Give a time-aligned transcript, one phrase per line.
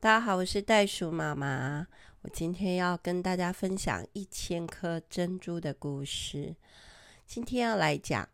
[0.00, 1.84] 大家好，我是袋鼠妈妈。
[2.22, 6.54] 我今天要跟大家分享一千颗珍珠的故事。
[7.26, 8.28] 今天要来讲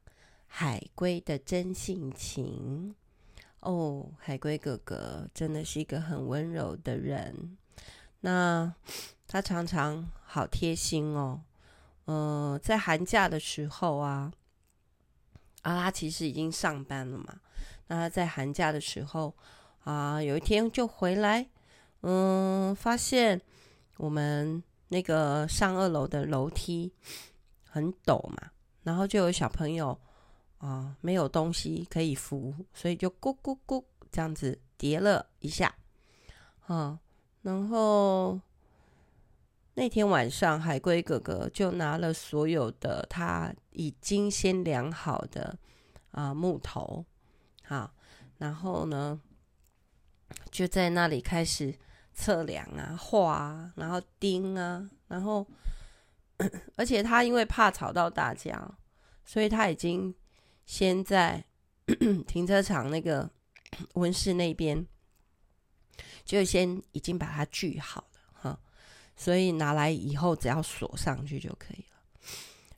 [0.47, 2.95] 海龟的真性情。
[3.61, 7.57] 哦，海龟哥哥真的是一个很温柔的人。
[8.21, 8.71] 那
[9.27, 11.41] 他常常好贴心哦。
[12.05, 14.31] 嗯、在寒假的时候啊，
[15.63, 17.41] 啊，他其实已经上班了嘛。
[17.87, 19.35] 那他在寒假的时候
[19.85, 21.49] 啊，有一天就回来，
[22.03, 23.41] 嗯，发现
[23.97, 26.93] 我们那个上二楼的楼梯
[27.69, 28.51] 很陡嘛，
[28.83, 29.99] 然后就有小朋友
[30.59, 35.75] 啊，没有东西可以扶，所以就咕咕咕这样子叠了一下，
[36.67, 36.99] 啊，
[37.43, 38.41] 然后
[39.75, 45.59] 那天晚上海龟哥哥就拿了所有的他已经先量好的
[46.13, 47.05] 啊木头。
[47.67, 47.91] 好，
[48.39, 49.19] 然后呢，
[50.55, 51.77] 就在那里开始
[52.15, 55.45] 测量啊、画啊，然后钉啊，然后，
[56.79, 58.79] 而且他因为怕吵到大家，
[59.25, 60.15] 所以他已经
[60.65, 61.45] 先在
[62.29, 63.29] 停车场那个
[63.95, 64.87] 温室那边，
[66.25, 68.61] 就先已经把它锯好了哈，
[69.17, 71.99] 所以拿来以后只要锁上去就可以了，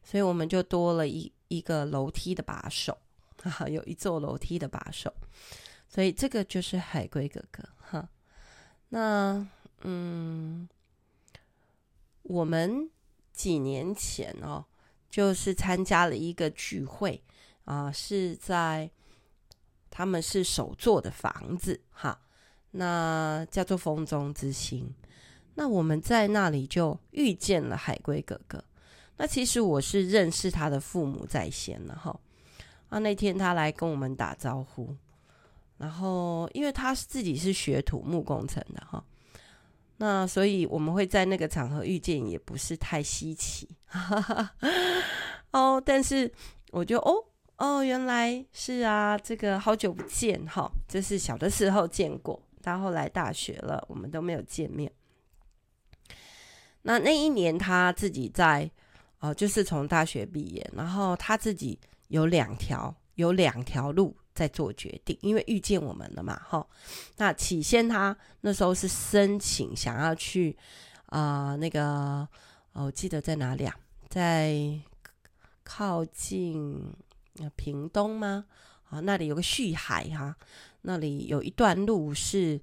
[0.03, 2.97] 所以我们就多了一一个楼梯的把手。
[3.43, 5.13] 哈， 有一座楼梯的把手，
[5.89, 8.09] 所以这个就是海龟哥哥哈。
[8.89, 9.47] 那
[9.83, 10.69] 嗯，
[12.23, 12.91] 我们
[13.33, 14.65] 几年前哦，
[15.11, 17.23] 就是参加了一个聚会
[17.65, 18.91] 啊，是在
[19.91, 22.21] 他们是手做的房子哈，
[22.73, 24.95] 那叫做风中之星。
[25.55, 28.63] 那我们在那里就遇见了海龟哥哥。
[29.17, 32.21] 那其实我是认识他的父母在先了哈。
[32.91, 34.95] 啊，那天他来跟我们打招呼，
[35.79, 39.05] 然后因为他自己是学土木工程的哈，
[39.99, 44.55] 那所以我们会在那个场合遇见也不是太稀奇，哈哈。
[45.53, 46.33] 哦，但是
[46.71, 47.25] 我就哦
[47.57, 54.91] 哦，原来是啊，这个好久不见哈，这是小的时候见过，到后来大学了，我们都没有见面。
[56.83, 58.71] 那那一年他自己在
[59.21, 61.79] 哦，就是从大学毕业，然后他自己。
[62.09, 66.65] 有两条，有两条路在做决定，因为遇见我们了嘛，哈。
[67.17, 70.55] 那起先他那时候是申请想要去
[71.07, 72.29] 啊、那个、
[72.73, 73.75] 哦、我记得在哪里啊？
[74.11, 74.79] 在
[75.65, 76.93] 靠近
[77.57, 78.45] 屏东吗？
[78.91, 80.37] 啊，那里有个旭海哈、
[80.83, 82.61] 那里有一段路是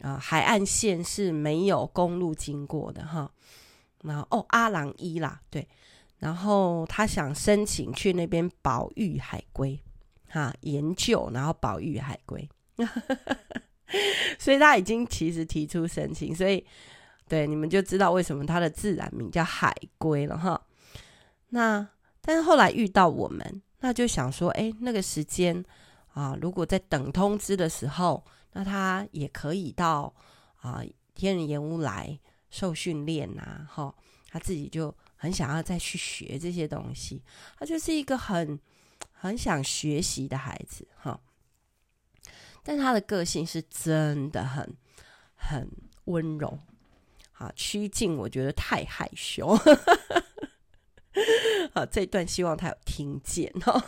[0.00, 3.30] 啊、海岸线是没有公路经过的哈。
[4.02, 5.66] 然后哦，阿朗伊啦，对。
[6.18, 9.80] 然后他想申请去那边保育海龟，
[10.28, 12.48] 哈，研究，然后保育海龟，
[14.38, 16.64] 所以他已经其实提出申请，所以
[17.28, 20.60] 对你们就知道为什么他的自然名叫海龟了哈。
[21.48, 21.86] 那
[22.20, 25.64] 但是后来遇到我们，那就想说，哎，那个时间
[26.12, 30.14] 啊，如果在等通知的时候，那他也可以到
[30.60, 30.82] 啊
[31.14, 32.18] 天人岩屋来
[32.50, 33.94] 受训练呐，哈，
[34.30, 34.94] 他自己就。
[35.20, 37.20] 很想要再去学这些东西，
[37.58, 38.56] 他就是一个很
[39.18, 41.18] 很想学习的孩子哈。
[42.62, 44.76] 但他的个性是真的很
[45.34, 45.68] 很
[46.04, 46.58] 温柔，
[47.32, 49.56] 好，趋近我觉得太害羞。
[51.74, 53.82] 好，这一段希望他有听见哈。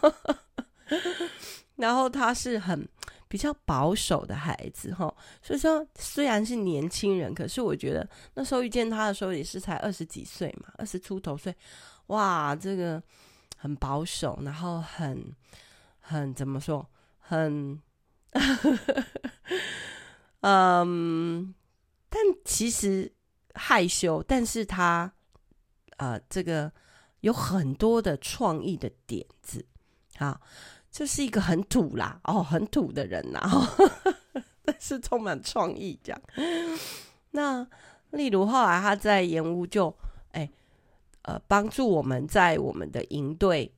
[1.77, 2.89] 然后他是很。
[3.29, 8.05] 比较保守的孩子哈，所以说虽然是年轻人，可是我觉得
[8.35, 11.55] 那时候遇见他的时候也是才二十几岁嘛，二十出头岁，
[12.09, 13.01] 哇，这个
[13.61, 15.37] 很保守，然后很
[16.01, 16.89] 很怎么说，
[17.19, 17.81] 很，
[20.41, 21.55] 嗯，
[22.09, 23.13] 但其实
[23.55, 25.13] 害羞，但是他
[25.99, 26.73] 呃，这个
[27.21, 29.67] 有很多的创意的点子，
[30.19, 30.41] 啊。
[30.91, 33.41] 就是一个很土啦，哦，很土的人呐，
[34.67, 36.21] 但是充满创意这样。
[37.31, 37.65] 那
[38.11, 39.97] 例如后来他在岩屋就
[41.23, 43.73] 呃帮助我们在我们的营队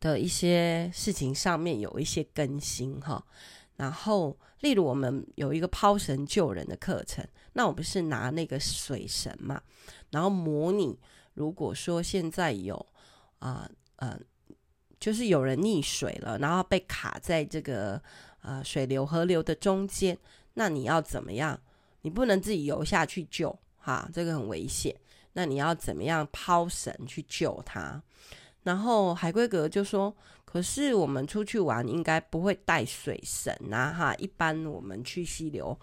[0.00, 3.24] 的一些事情上面有一些更新哈。
[3.76, 9.62] 然后例如我们有一个抛绳救人的课程，那我不是拿那个水绳嘛，
[10.10, 10.98] 然后模拟
[11.34, 12.74] 如果说现在有
[13.38, 14.08] 啊呃。
[14.08, 14.20] 呃
[15.02, 18.00] 就是有人溺水了，然后被卡在这个
[18.42, 20.16] 呃水流河流的中间，
[20.54, 21.60] 那你要怎么样？
[22.02, 24.94] 你不能自己游下去救，哈，这个很危险。
[25.34, 28.02] 那你要怎么样抛绳去救他？
[28.62, 30.14] 然后海龟哥就说
[30.44, 35.76] ：“可是我们出去玩应该不会带水绳啊，哈，一般我们去溪流，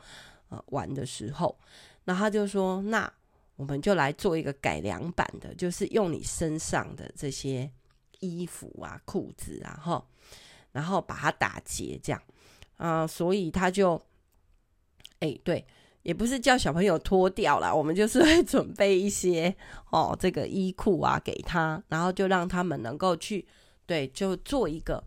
[0.49, 1.59] 呃玩的时候，
[2.05, 3.11] 那他就说：“那
[3.55, 7.69] 我们就来做一个改良版的，就是用你身上的这些
[8.19, 10.05] 衣服啊、裤子啊，哈，
[10.71, 12.21] 然后把它打结，这样
[12.77, 14.01] 啊、所以他就，
[15.19, 15.65] 哎、对。”
[16.03, 19.53] 也不是叫小朋友脱掉了，我们就是会 准备一些
[19.91, 23.45] 哦，这个衣裤啊给他，然后就让他们能够去
[23.85, 25.03] 对，就做一个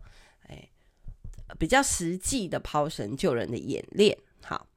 [0.47, 0.69] 哎
[1.57, 4.17] 比较实际的抛绳救人的演练。
[4.43, 4.67] 好，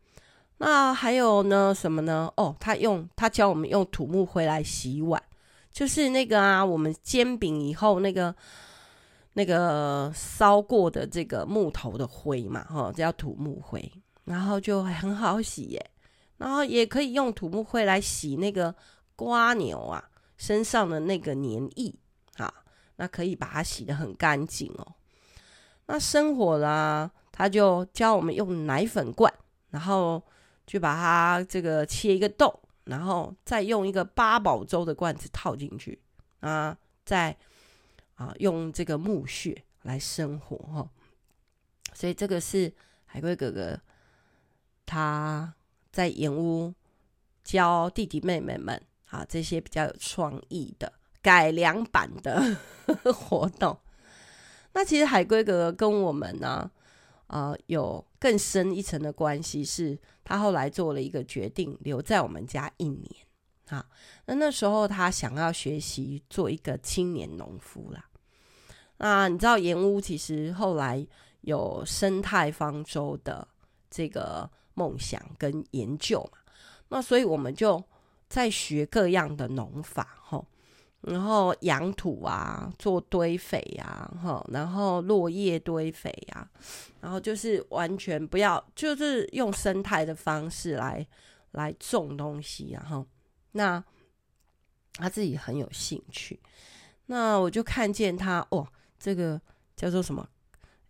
[0.58, 2.32] 那还有呢什么呢？
[2.36, 5.22] 哦，他用他教我们用土木灰来洗碗，
[5.70, 8.34] 就是那个啊，我们煎饼以后那个
[9.34, 13.92] 那个烧过的这个木头的灰嘛，哈、哦，叫土木灰，
[14.24, 15.90] 然后就很好洗耶。
[16.38, 18.74] 然后也可以用土木灰来洗那个
[19.14, 21.94] 瓜牛啊身上的那个粘液
[22.36, 22.52] 啊，
[22.96, 24.94] 那可以把它洗得很干净哦。
[25.86, 29.32] 那生火啦，他就教我们用奶粉罐，
[29.70, 30.22] 然后
[30.66, 35.98] 去把它这个切一个洞，然后再用一个八宝粥的罐子套进去
[36.40, 37.34] 啊，再
[38.16, 40.90] 啊用这个木屑来生火哈、哦。
[41.94, 42.70] 所以这个是
[43.06, 43.80] 海龟哥哥
[44.84, 45.54] 他。
[45.96, 46.74] 在盐屋
[47.42, 48.78] 教弟弟妹妹们
[49.08, 52.54] 啊，这些比较有创意的改良版的
[53.14, 53.74] 活动。
[54.74, 56.70] 那其实海龟哥哥跟我们呢，
[57.28, 63.10] 呃，有更深一层的关系，是他后来做了一个决定，留在我们家一年。
[63.68, 63.82] 啊，
[64.26, 68.04] 那那时候他想要学习做一个青年农夫啦。
[68.98, 71.06] 那你知道盐屋其实后来
[71.40, 73.48] 有生态方舟的
[73.88, 74.50] 这个。
[74.76, 76.38] 梦想跟研究嘛，
[76.88, 77.82] 那所以我们就
[78.28, 80.44] 在学各样的农法哈，
[81.00, 86.46] 然后养土啊，做堆肥呀，哈，然后落叶堆肥呀，
[87.00, 91.06] 然后就是完全不要，就是用生态的方式来
[91.52, 93.06] 来种东西，然后
[93.52, 93.82] 那
[94.92, 96.38] 他自己很有兴趣，
[97.06, 98.68] 那我就看见他哦，
[98.98, 99.40] 这个
[99.74, 100.28] 叫做什么？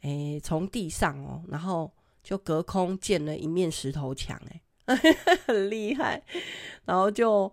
[0.01, 1.93] 诶，从地上哦，然后。
[2.27, 4.97] 就隔空建了一面石头墙，哎，
[5.47, 6.21] 很厉害。
[6.85, 7.51] 然后就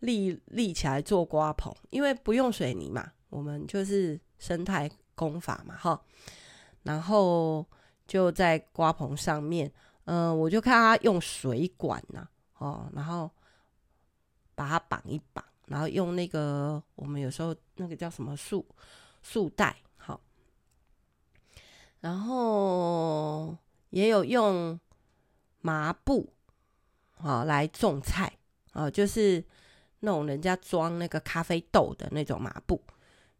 [0.00, 6.02] 立立起来做瓜棚，因为不用水泥嘛，我们就是生态工法嘛，哈。
[6.82, 7.64] 然后
[8.08, 9.72] 就在瓜棚上面，
[10.06, 13.30] 嗯、我就看他用水管呐、哦，然后
[14.56, 18.66] 把它绑一绑，然后用那个我们有时候那个叫什么束
[19.22, 20.20] 束带，好，
[22.00, 22.47] 然后。
[23.90, 24.78] 也有用
[25.60, 26.32] 麻布
[27.16, 28.32] 啊来种菜
[28.72, 29.42] 啊，就是
[30.00, 32.80] 那种人家装那个咖啡豆的那种麻布，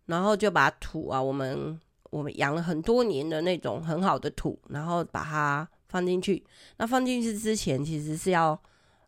[0.07, 1.79] 然后就把土啊，我们
[2.11, 6.45] 我们养了很多年的那种很好的土，然后把它放进去。
[6.79, 8.61] 那放进去之前，其实是要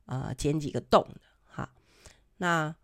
[0.06, 1.68] 呃剪几个洞的哈。
[2.36, 2.74] 那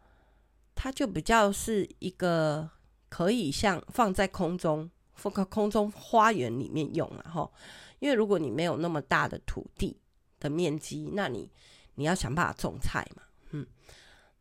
[0.74, 2.68] 它就比较是一个
[3.08, 7.52] 可以像放在空中，放个空中花园里面用，然后。
[7.98, 9.96] 因为如果你没有那么大的土地
[10.38, 11.50] 的面积，那你
[11.94, 13.66] 你要想办法种菜嘛，嗯，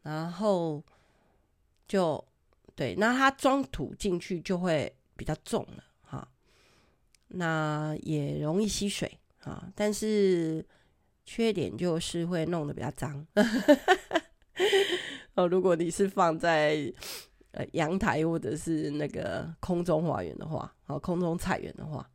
[0.04, 0.84] 然后
[1.88, 2.24] 就
[2.76, 6.28] 对，那它装土进去就会比较重了哈，
[7.30, 10.66] 那也容易吸水啊，但是
[11.24, 13.26] 缺点就是会弄得比较脏。
[15.36, 16.94] 哦，如果你是放在
[17.52, 22.08] 呃阳台或者是那个空中花园的话，哦，空中菜园的话。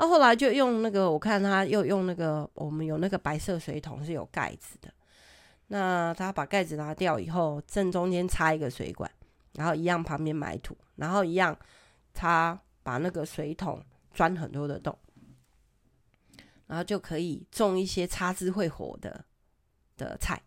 [0.00, 4.90] 那、啊、后来就用那个，我看他又用那个，我们有那个白色水桶是有盖子的。
[5.66, 9.10] 那他把盖子拿掉以后，正中间插一个水管，
[9.56, 11.54] 然后一样旁边埋土，然后一样
[12.14, 14.98] 他把那个水桶钻很多的洞，
[16.66, 19.22] 然后就可以种一些插枝会活的
[19.98, 20.40] 的菜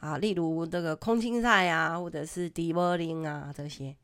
[0.00, 3.94] 啊，例如这个空心菜啊，或者是地柏林啊这些。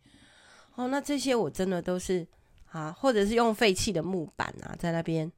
[0.75, 2.29] 哦，那这些我真的都是。
[2.71, 5.31] 啊，或者是用废弃的木板啊，在那边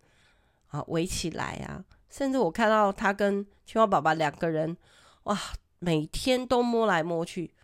[0.69, 4.77] 啊围起来啊，甚至我看到他跟青蛙爸爸两个人，
[5.25, 5.39] 哇，
[5.79, 7.55] 每天都摸来摸去，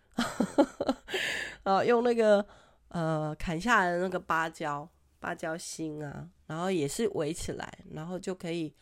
[1.64, 2.44] 啊，用那个
[2.88, 4.88] 呃砍下来的那个芭蕉
[5.20, 8.74] 芭蕉心啊，然后也是围起来，然后就可以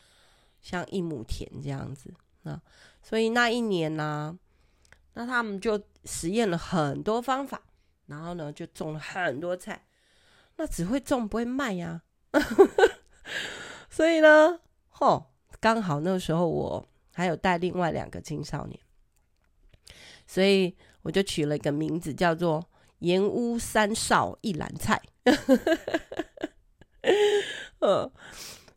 [0.63, 2.15] 像一亩田这样子
[2.45, 2.63] 啊，
[3.03, 4.39] 所以那一年呢、啊，
[5.15, 7.61] 那他们就实验了很多方法，
[8.07, 9.83] 然后呢就种了很多菜。
[10.57, 12.03] 那只会种不会卖呀，
[13.91, 15.27] 所以呢，吼，
[15.61, 18.79] 刚好那个时候我还有带另外两个青少年，
[20.27, 22.67] 所以我就取了一个名字叫做
[23.01, 25.01] “盐屋三少一篮菜”。
[27.81, 28.11] 嗯，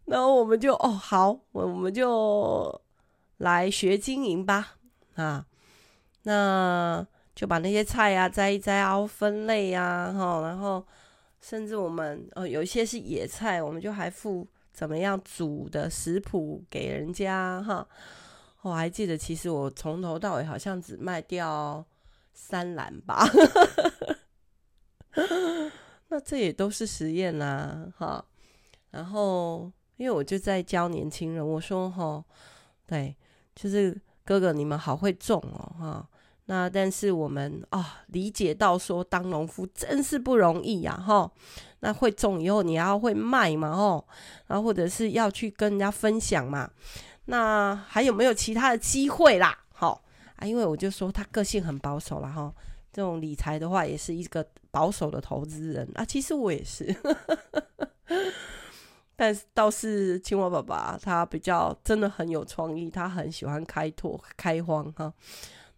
[0.06, 2.82] 然后我们就哦好，我我们就
[3.38, 4.76] 来学经营吧，
[5.16, 5.46] 啊，
[6.24, 10.86] 那就把那些菜啊摘一摘啊，分类啊，哈，然后
[11.42, 17.88] 甚至我们呃有一些是野菜，我们就还附怎么样煮的食谱给人家哈。
[18.62, 21.86] 我还记得，其实我从头到尾好像只卖掉
[22.34, 23.26] 三篮吧，
[26.10, 28.26] 那这也都是实验啦，哈。
[28.92, 32.24] 然后因为我就在教年轻人，我说哈，
[32.86, 33.16] 对。
[33.56, 36.10] 就是哥哥，你们好会种哦，哈。
[36.50, 41.32] 那但是我们啊、哦，理解到说当农夫真是不容易呀，哈。
[41.82, 44.04] 那会种以后，你要会卖嘛，哦，
[44.48, 46.68] 然后或者是要去跟人家分享嘛。
[47.26, 49.56] 那还有没有其他的机会啦？
[49.72, 50.02] 好
[50.38, 52.52] 啊，因为我就说他个性很保守了哈。
[52.92, 56.04] 这种理财的话，也是一个保守的投资人啊。
[56.04, 56.94] 其实我也是。
[59.16, 65.14] 但是倒是青蛙爸爸，他比较真的很有创意，他很喜欢开拓开荒哈。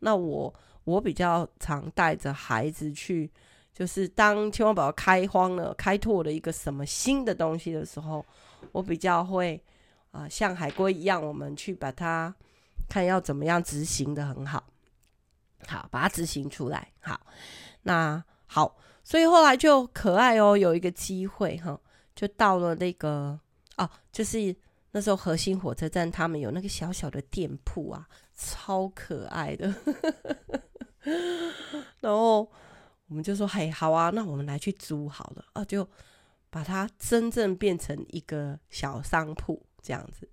[0.02, 0.54] 那我
[0.84, 3.32] 我比较常带着孩子去，
[3.74, 8.26] 就是当青蛙宝宝开荒了、开拓了一个什么新的东西的时候，
[8.72, 9.60] 我比较会
[10.12, 12.36] 啊、像海龟一样，我们去把它
[12.90, 14.64] 看要怎么样执行的很好，
[15.68, 16.92] 好把它执行出来。
[17.00, 17.20] 好，
[17.84, 21.80] 那好，所以后来就可爱哦，有一个机会哈。
[22.14, 23.40] 就到了那个
[23.78, 24.54] 哦，就是
[24.92, 28.06] 那时候核心火车站，他们有那个小小的店铺啊，
[28.42, 29.74] 超可爱的。
[32.02, 32.50] 然后
[33.08, 35.88] 我们就说：“嘿，好啊，那我们来去租好了啊，就
[36.50, 40.28] 把它真正变成一个小商铺这样子。”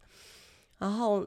[0.78, 1.26] 然后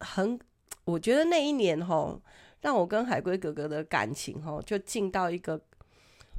[0.00, 0.38] 很，
[0.84, 2.20] 我觉得那一年齁，
[2.60, 5.60] 让我跟海龟哥哥的感情齁，就进到一个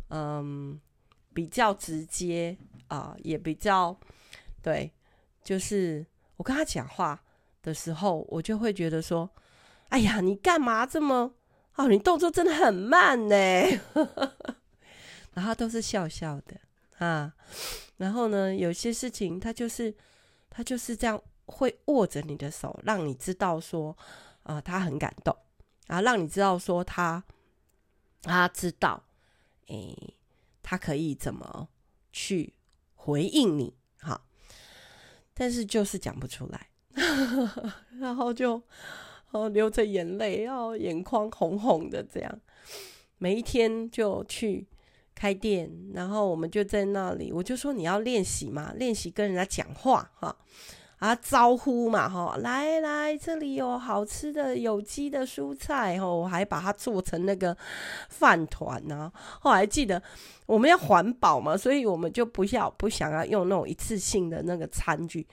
[0.10, 0.80] 嗯。
[1.32, 3.98] 比较直接啊、也比较
[4.64, 4.92] 对，
[5.44, 6.06] 就是
[6.36, 7.24] 我跟他讲话
[7.62, 9.30] 的时候，我就会觉得说
[9.90, 11.34] ：“哎呀，你干嘛这么
[11.76, 11.88] 哦？
[11.88, 13.36] 你动作真的很慢呢。
[15.34, 16.60] ”然后都是笑笑的
[17.06, 17.34] 啊。
[17.98, 19.96] 然后呢，有些事情他就是
[20.50, 23.96] 他就是这样会握着你的手，让你知道说
[24.44, 25.36] 啊、他很感动，
[25.88, 27.24] 然后让你知道说他
[28.24, 29.04] 他知道，
[29.68, 30.16] 诶。
[30.62, 31.68] 他可以怎么
[32.14, 32.54] 去
[32.94, 33.76] 回应你？
[33.98, 34.22] 哈，
[35.34, 36.70] 但是就是讲不出来，
[38.00, 38.62] 然后就
[39.32, 42.40] 哦流着眼泪，然后眼眶红红的这样。
[43.18, 44.66] 每一天就去
[45.14, 50.36] 开店，然后我们就在那里，我就说你要练习嘛，练习跟人家讲话哈。
[51.00, 57.56] 啊，招呼嘛，哈，来来，这里有好吃的有机的蔬菜，哈，我还把它做成那个
[58.10, 59.10] 饭团呢。
[59.40, 60.04] 后来记得
[60.46, 65.26] 我们要环保嘛，所以我们就不要不想要用那种一次性的那个餐具，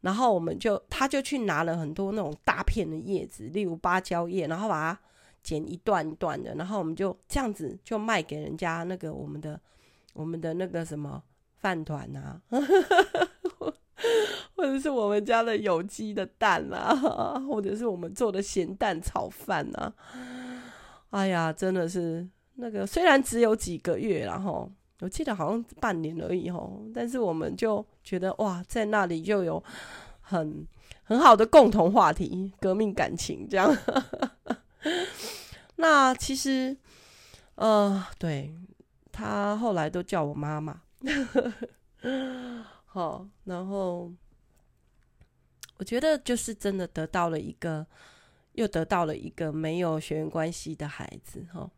[0.00, 5.00] 然后我们就他就去拿了很多那种大片的叶子，例如芭蕉叶，然后把它
[5.42, 9.60] 剪一段一段的，然后我们就这样子就卖给人家那个我们的
[10.12, 11.22] 我们的那个什么
[11.56, 12.40] 饭团啊。
[14.54, 19.92] 或者是我们家的有机的蛋啊，或者是我们做的咸蛋炒饭啊，
[21.10, 29.62] 哎呀，真的是那个虽然只有几个月，然后我记得好像半年而已吼，但是我们就觉得哇，在那里就有
[30.20, 30.66] 很
[31.04, 33.76] 很好的共同话题，革命感情这样。
[35.76, 36.74] 那其实，
[37.56, 38.54] 呃，对，
[39.12, 40.80] 他后来都叫我妈妈。
[42.86, 44.10] 好，然后
[45.76, 47.86] 我觉得就是真的得到了一个，
[48.52, 51.70] 又得到了一个没有血缘关系的孩子哈。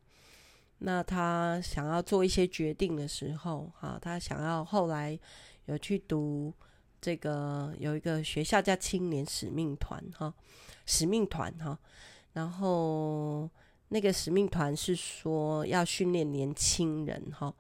[0.79, 5.19] 那他想要做一些决定的时候，哈，他想要后来
[5.67, 6.53] 有去读
[7.01, 10.33] 这个有一个学校叫青年使命团哈，
[10.87, 11.79] 使命团哈。
[12.33, 13.51] 然后
[13.89, 17.55] 那个使命团是说要训练年轻人哈，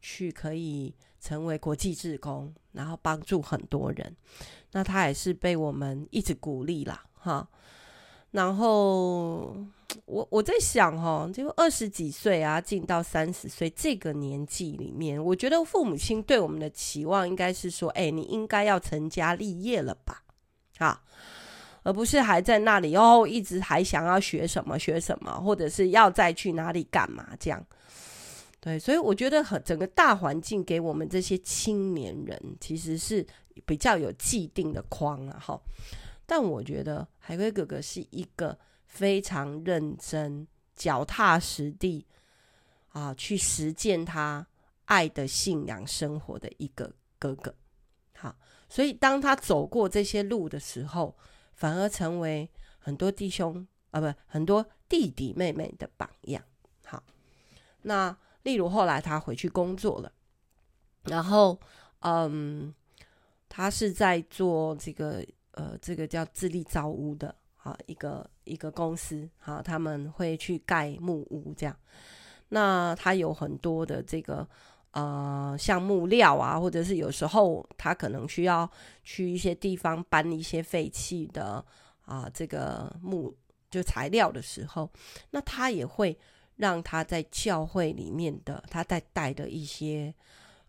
[0.00, 0.94] 去可以。
[1.22, 4.16] 成为国际志工，然后帮助很多人，
[4.72, 7.48] 那他也是被我们一直鼓励啦，哈。
[8.32, 9.54] 然后
[10.06, 20.22] 我我在想，哈，就二十几岁啊，进到三十岁这个年纪里面，我觉得父母亲对我们的期望应该是说，哎，你应该要成家立业了吧，
[20.78, 21.02] 啊，
[21.82, 27.62] 而不是还在那里哦，一直还想要学什么学什么，或者是要再去哪里干嘛这样。
[28.60, 33.26] 对，所以我觉得很整个大环境给我们这些青年人其实是
[33.66, 35.60] 比较有既定的框啊，哈。
[36.32, 42.06] 但我觉得海龟哥哥是一个非常认真、脚踏实地
[42.88, 44.46] 啊，去实践他
[44.86, 47.54] 爱的信仰生活的一个哥哥。
[48.16, 48.34] 好，
[48.66, 51.14] 所以当他走过这些路的时候，
[51.52, 56.42] 反而成为很多弟兄啊，不，很多弟弟妹妹的榜样。
[56.86, 57.04] 好，
[57.82, 60.10] 那例如后来他回去工作了，
[61.02, 61.60] 然后
[61.98, 62.74] 嗯，
[63.50, 65.22] 他是在做这个
[65.52, 71.76] 呃，这个叫自立造屋的啊，一个一个公司，好，他们会去盖木屋这样。
[72.48, 74.46] 那他有很多的这个。
[74.94, 78.70] 呃，像木料啊，或者是有时候他可能需要
[79.02, 81.64] 去一些地方搬一些废弃的
[82.04, 83.34] 啊、这个木
[83.70, 84.90] 就材料的时候，
[85.30, 86.14] 那他也会
[86.56, 90.14] 让他在教会里面的他在带的一些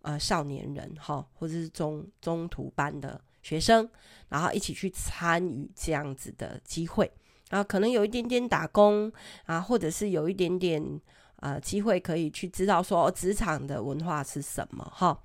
[0.03, 3.87] 呃少年人哈，或者是中中途班的学生，
[4.29, 7.11] 然后一起去参与这样子的机会，
[7.51, 9.13] 然后可能有一点点打工
[9.45, 10.99] 啊，或者是有一点点。
[11.43, 15.19] 啊，机会可以去知道说职场的文化是什么哈？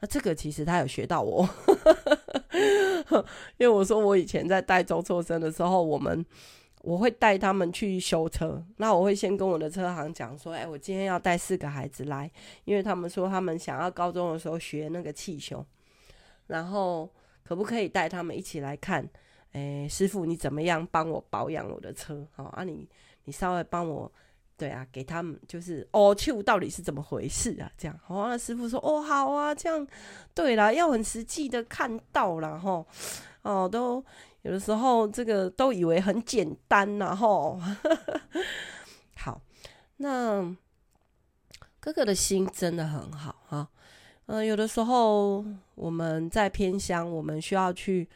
[0.00, 1.46] 那这个其实他有学到我，
[3.58, 6.24] 因为我说我以前在带周作生的时候，我们
[6.80, 12.30] 我会带他们去修车，那我会先跟我的车行讲说，哎，我今天要带四个孩子来，
[12.64, 15.62] 因为他们说他们想要高中的时候学那个汽修，
[16.46, 17.06] 然后
[17.48, 19.08] 可不可以带他们一起来看？
[19.52, 22.26] 哎，师傅你怎么样帮我保养我的车？
[22.34, 22.86] 好啊你，
[23.24, 24.12] 你稍微帮我。
[24.58, 27.70] 对啊，给他们就是哦，去到底是怎么回事啊？
[27.78, 29.86] 这样，哦，那师傅说，哦，好啊，这样，
[30.34, 32.58] 对啦，要很实际的看到啦。
[32.58, 32.84] 吼，
[33.42, 34.04] 哦，都
[34.42, 37.60] 有的时候这个都以为很简单呐，吼，
[39.16, 39.40] 好，
[39.98, 40.56] 那
[41.78, 43.68] 哥哥的心真的很好哈，
[44.28, 45.44] 嗯、呃，有的时候
[45.74, 48.06] 我们在偏乡，我们需要去，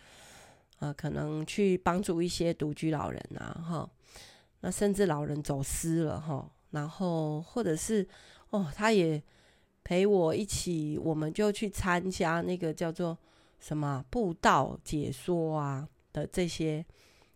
[0.79, 3.91] 呃，可能去帮助一些独居老人啊，哈。
[4.61, 8.07] 那甚至老人走失了哈，然后或者是
[8.51, 9.21] 哦，他也
[9.83, 13.17] 陪我一起，我们就去参加那个叫做
[13.59, 16.85] 什么步道解说啊的这些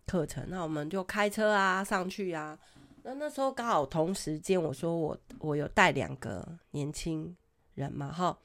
[0.05, 0.45] 课程。
[0.47, 2.57] 那我们就开车啊上去啊。
[3.01, 7.35] 那那时候刚好同时间，我说我我有带两个年轻
[7.77, 8.37] 人嘛哈，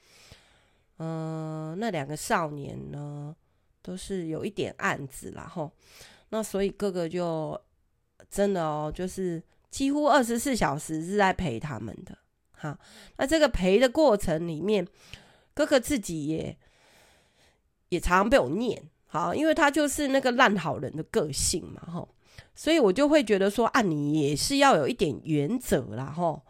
[0.99, 3.35] 嗯、那两个少年呢
[3.83, 5.68] 都是有一点案子啦哈。
[6.29, 7.61] 那所以哥哥就。
[8.31, 12.16] 真的哦，就是几乎二十四小时是在陪他们的，
[12.53, 12.79] 哈。
[13.18, 14.87] 那这个陪的过程里面，
[15.53, 16.57] 哥哥自己也
[17.90, 22.09] 也常常被我念，好，因为他就是那个烂好人的个性嘛，哈。
[22.55, 26.40] 所以我就会觉得说，啊，你也是要有一点原则啦，哈，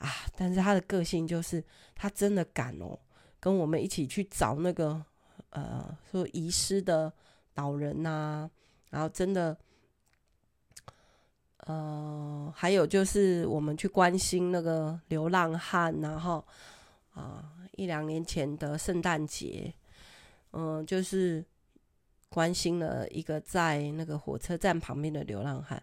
[0.00, 0.10] 啊。
[0.36, 2.98] 但是他的个性就是，他真的敢哦，
[3.38, 5.02] 跟我们一起去找那个
[5.50, 7.12] 呃，说遗失的
[7.54, 8.50] 老人呐，
[8.90, 9.56] 然后真的。
[11.66, 16.44] 呃，还有就是我们去关心那个流浪汉，然后
[17.12, 19.72] 啊，一两年前的圣诞节，
[20.52, 21.44] 嗯、就是
[22.30, 25.80] 关心了一个在那个火车站旁边的流浪汉。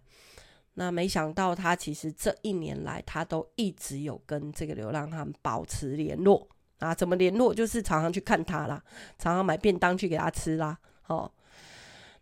[0.80, 6.94] 那没想到他其实这一年来，他都一直有跟这个流浪汉保持联络啊。
[6.94, 7.54] 怎么联络？
[7.54, 8.84] 就是常常去看他啦，
[9.18, 10.78] 常常买便当去给他吃啦。
[11.08, 11.32] 哦，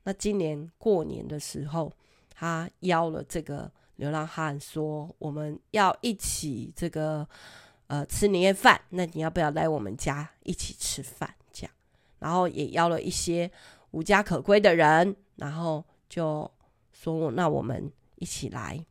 [0.03, 1.91] 那今年过年的时候。
[2.37, 7.25] 他邀了这个流浪汉说：“我们要一起这个
[7.87, 11.71] 呃吃年夜饭，那你要不要来我们家一起吃饭？”这样，
[12.19, 13.49] 然后也邀了一些
[13.91, 16.51] 无家可归的人，然后就
[16.91, 18.85] 说：“那我们一起来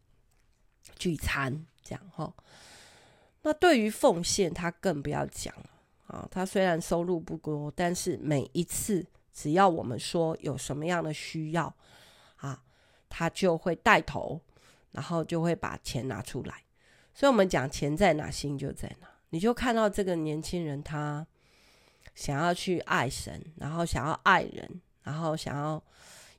[0.96, 2.32] 聚餐。”这样哈。
[3.42, 5.70] 那对于奉献，他更不要讲了
[6.06, 6.28] 啊。
[6.30, 11.74] 他虽然收入不多，但是每一次只要我们说有什么样的需要
[12.37, 12.62] 啊。
[13.16, 14.40] 他就会带头，
[14.90, 16.64] 然后就会把钱拿出来。
[17.14, 19.08] 所以，我们讲钱在哪，心就在哪。
[19.30, 21.24] 你就看到这个年轻人，他
[22.16, 25.80] 想要去爱神，然后想要爱人，然后想要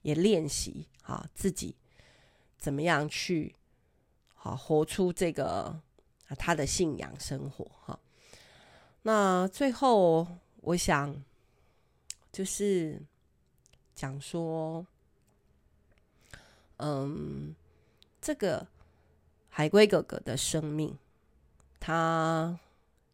[0.02, 1.76] 也练习啊自己
[2.58, 3.56] 怎么样去
[4.34, 5.80] 好活出这个
[6.38, 8.00] 他的信仰生活哈。
[9.04, 10.28] 那最后，
[10.62, 11.24] 我想
[12.32, 13.02] 就是
[13.94, 14.86] 讲说。
[16.78, 17.56] 嗯，
[18.20, 18.68] 这个
[19.48, 21.00] 海龟哥哥的生命，
[21.80, 22.60] 他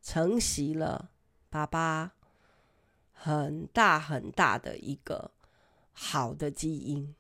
[0.02, 1.12] 承袭了
[1.48, 2.12] 爸爸
[3.14, 5.30] 很大很大的一个
[5.94, 7.14] 好的基因，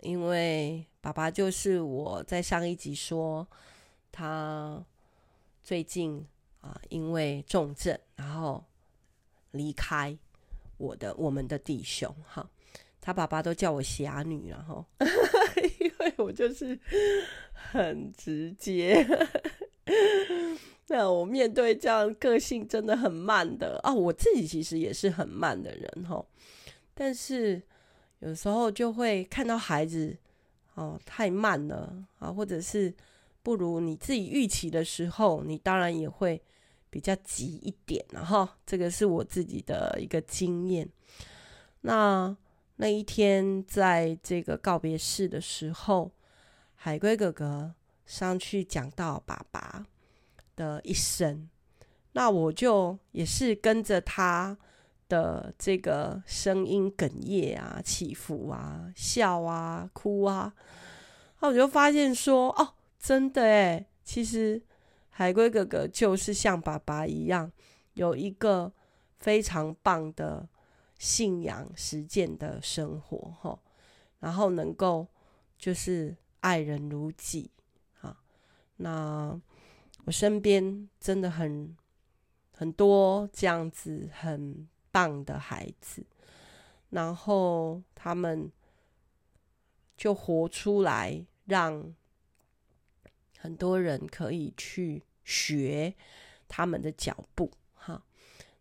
[0.00, 3.48] 因为爸爸就是我在上一集说，
[4.12, 4.84] 他
[5.64, 6.22] 最近
[6.60, 8.62] 啊因为重症，然后
[9.52, 10.14] 离开
[10.76, 12.46] 我的我们的弟兄哈，
[13.00, 14.84] 他爸爸都叫我侠女，然后。
[15.80, 16.78] 因为我就是
[17.54, 19.02] 很直接，
[20.88, 26.22] 那我面对这样个性真的很慢的啊，我自己其实也是很慢的人哈，
[26.92, 27.62] 但是
[28.18, 30.14] 有时候就会看到孩子
[30.78, 32.94] 哦太慢了啊，或者是
[33.42, 36.40] 不如你自己预期的时候，你当然也会
[36.88, 40.88] 比较急一点，然后这个是我自己的一个经验。
[41.80, 42.36] 那
[42.76, 46.12] 那一天在这个告别式的时候，
[46.76, 47.74] 海龟哥哥
[48.06, 49.84] 上去讲到爸爸
[50.54, 51.48] 的一生，
[52.12, 54.56] 那我就也是跟着他
[55.08, 60.54] 的这个声音哽咽啊、起伏啊、笑啊、哭啊，
[61.40, 64.62] 那我就发现说，哦，真的诶，其实
[65.10, 67.50] 海龟哥哥就是像爸爸一样，
[67.94, 68.72] 有一个
[69.18, 70.48] 非常棒的
[70.98, 73.58] 信仰实践的生活，哈，
[74.20, 75.08] 然后能够
[75.56, 76.16] 就是。
[76.40, 77.50] 爱人如己，
[78.00, 78.16] 啊，
[78.76, 79.38] 那
[80.04, 81.76] 我身边真的很
[82.52, 84.68] 很多这样子很
[84.98, 86.04] 棒的孩子，
[86.90, 88.50] 然后他们
[89.96, 91.94] 就活出来，让
[93.38, 95.94] 很多人可以去学
[96.48, 98.02] 他们的脚步，哈。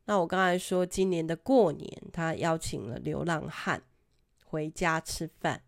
[0.05, 3.81] 那我刚才说，今年的过年，他邀请了流浪汉
[4.45, 5.63] 回家吃饭。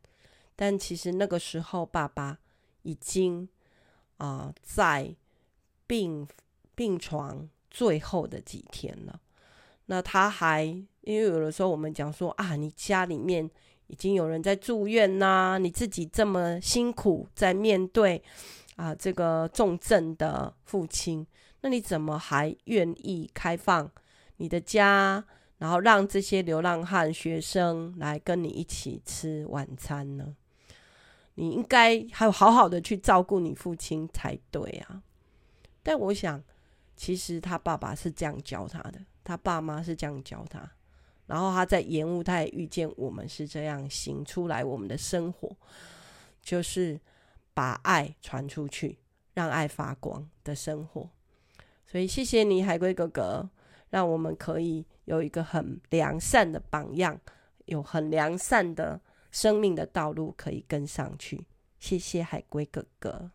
[0.55, 2.37] 但其实那个时候，爸爸
[2.83, 3.49] 已经
[4.17, 5.15] 啊、在
[5.87, 6.27] 病
[6.75, 9.19] 病床最后的几天了。
[9.91, 10.63] 那他还
[11.01, 13.49] 因为有的时候我们讲说啊，你家里面
[13.87, 18.21] 已经有人在住院呐、你自己这么辛苦在面对
[18.75, 21.25] 啊这个重症的父亲，
[21.61, 23.89] 那你怎么还愿意开放
[24.37, 25.25] 你的家，
[25.57, 30.35] 然后让这些流浪汉学生来跟你一起吃晚餐呢？
[31.33, 35.01] 你应该还有好好的去照顾你父亲才对啊！
[35.81, 36.43] 但我想，
[36.95, 40.67] 其实他爸爸是这样教他的，他爸妈是这样教他，
[41.27, 45.55] 然后他在延误，他也遇见我们是这样行出来，我们的生活
[46.41, 46.99] 就是
[47.53, 48.97] 把爱传出去，
[49.35, 51.07] 让爱发光的生活。
[51.85, 53.47] 所以谢谢你，海龟哥哥，
[53.91, 57.21] 让我们可以有一个很良善的榜样，
[57.65, 58.99] 有很良善的。
[59.31, 61.45] 生命的道路可以跟上去，
[61.77, 63.29] 谢谢海龟哥哥。